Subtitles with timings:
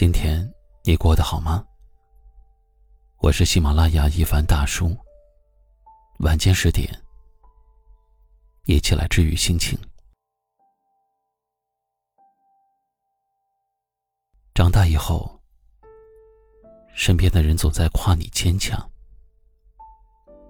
[0.00, 0.50] 今天
[0.82, 1.62] 你过得好吗？
[3.18, 4.96] 我是喜马拉雅一凡大叔。
[6.20, 6.88] 晚间十点，
[8.64, 9.78] 一起来治愈心情。
[14.54, 15.38] 长大以后，
[16.94, 18.80] 身边的人总在夸你坚强。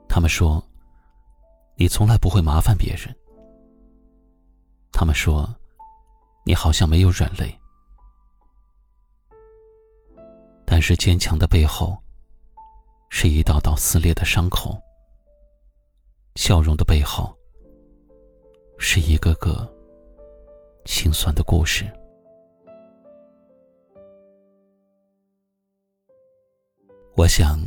[0.08, 0.64] 他们说，
[1.74, 3.12] 你从来不会麻烦别人。
[4.92, 5.52] 他们说，
[6.46, 7.59] 你好像没有软肋。
[10.80, 11.94] 但是坚强的背后，
[13.10, 14.80] 是一道道撕裂的伤口；
[16.36, 17.36] 笑容的背后，
[18.78, 19.70] 是一个个
[20.86, 21.84] 心酸的故事。
[27.14, 27.60] 我想，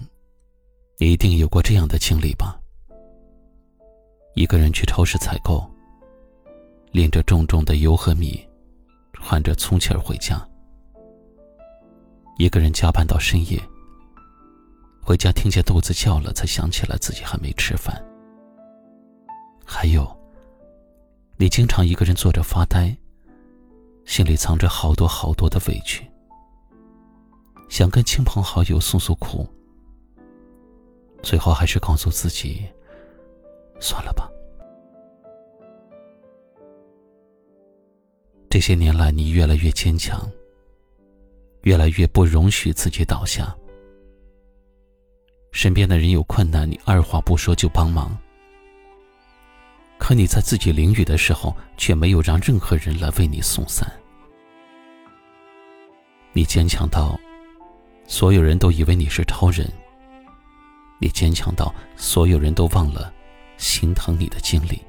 [0.97, 2.59] 你一定有过这样的经历吧？
[4.33, 5.63] 一个人去超市采购，
[6.91, 8.43] 拎着重重的油和米，
[9.13, 10.43] 喘着粗气儿回家。
[12.37, 13.61] 一个人加班到深夜，
[15.01, 18.03] 回家听见肚子叫了，才想起来自己还没吃饭。
[19.63, 20.05] 还有，
[21.37, 22.95] 你经常一个人坐着发呆，
[24.05, 26.05] 心里藏着好多好多的委屈，
[27.69, 29.47] 想跟亲朋好友诉诉苦，
[31.21, 32.65] 最后还是告诉自己，
[33.79, 34.29] 算了吧。
[38.49, 40.29] 这些年来，你越来越坚强。
[41.63, 43.53] 越来越不容许自己倒下。
[45.51, 48.17] 身边的人有困难，你二话不说就帮忙。
[49.97, 53.89] 可你在自己淋雨的时候，却没有让任何人来为你送伞。
[56.33, 57.17] 你坚强到，
[58.07, 59.71] 所有人都以为你是超人。
[60.99, 63.13] 你坚强到，所有人都忘了
[63.57, 64.81] 心疼你的经历。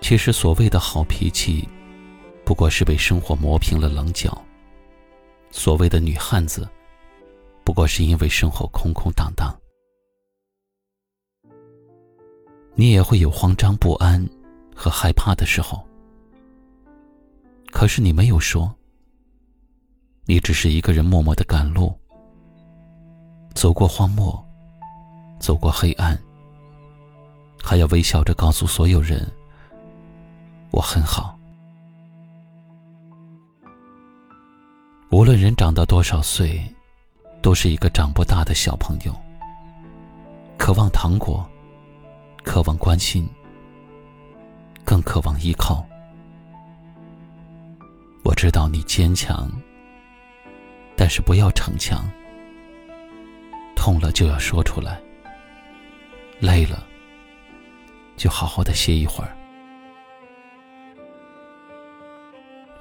[0.00, 1.66] 其实所谓的好脾气。
[2.48, 4.42] 不过是被生活磨平了棱角。
[5.50, 6.66] 所谓的女汉子，
[7.62, 9.54] 不过是因为身后空空荡荡。
[12.74, 14.26] 你也会有慌张不安
[14.74, 15.86] 和害怕的时候，
[17.70, 18.74] 可是你没有说。
[20.24, 21.94] 你只是一个人默默的赶路，
[23.54, 24.42] 走过荒漠，
[25.38, 26.18] 走过黑暗，
[27.62, 29.30] 还要微笑着告诉所有人
[30.72, 31.37] ：“我很好。”
[35.10, 36.62] 无论人长到多少岁，
[37.40, 39.16] 都是一个长不大的小朋友。
[40.58, 41.48] 渴望糖果，
[42.44, 43.26] 渴望关心，
[44.84, 45.82] 更渴望依靠。
[48.22, 49.50] 我知道你坚强，
[50.94, 52.06] 但是不要逞强。
[53.74, 55.00] 痛了就要说出来，
[56.38, 56.86] 累了
[58.14, 59.34] 就好好的歇一会儿。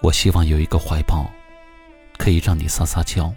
[0.02, 1.26] 我希望有一个怀抱。
[2.28, 3.34] 可以让你撒撒娇。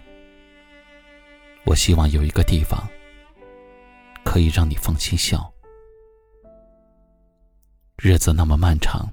[1.65, 2.85] 我希望有一个地方
[4.25, 5.49] 可以让你放心笑。
[7.95, 9.09] 日子那么漫长，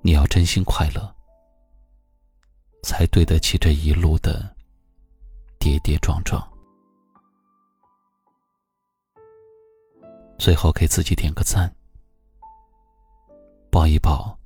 [0.00, 1.12] 你要真心快乐，
[2.84, 4.54] 才对得起这一路的
[5.58, 6.40] 跌跌撞撞。
[10.38, 11.74] 最后给自己点个赞，
[13.72, 14.38] 抱一抱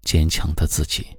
[0.00, 1.14] 坚强的自己。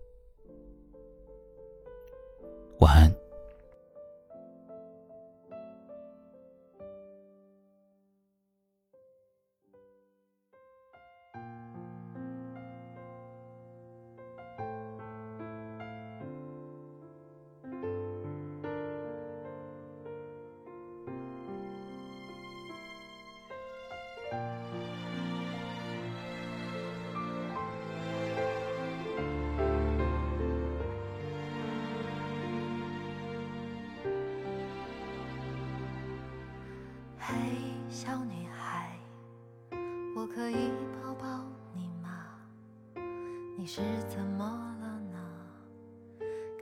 [43.66, 44.46] 你是怎么
[44.79, 45.17] 了呢？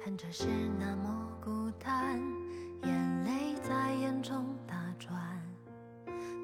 [0.01, 0.47] 看着是
[0.79, 2.17] 那么孤单，
[2.83, 5.13] 眼泪在眼中打转。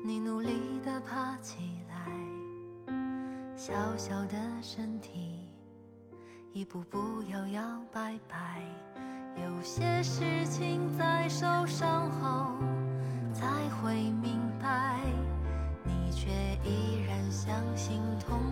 [0.04, 2.94] 你努力的爬起来，
[3.56, 5.48] 小小的身体
[6.52, 8.62] 一步步摇摇摆摆。
[9.42, 12.58] 有些事情在受伤后。
[13.32, 15.00] 才会明白，
[15.86, 16.28] 你却
[16.66, 18.49] 依然相信痛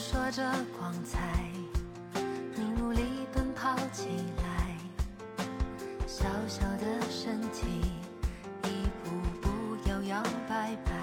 [0.00, 0.42] 说着
[0.78, 1.18] 光彩
[2.56, 3.02] 你努力
[3.34, 4.08] 奔跑起
[4.38, 4.74] 来
[6.06, 7.82] 小小的身体
[8.64, 9.10] 一步
[9.42, 9.50] 步
[9.90, 10.99] 摇摇摆摆。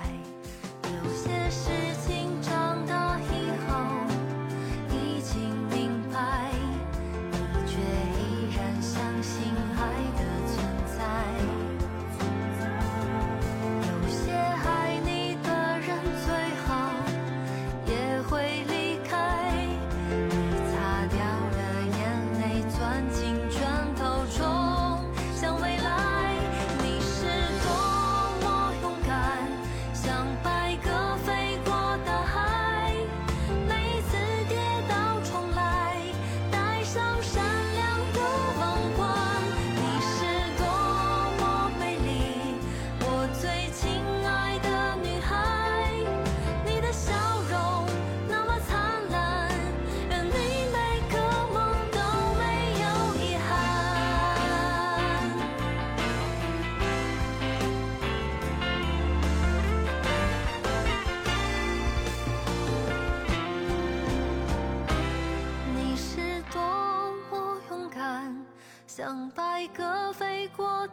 [69.07, 70.85] 当白鸽飞过